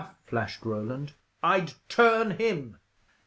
[0.25, 1.13] flashed Roland.
[1.43, 2.77] "I'd turn him!"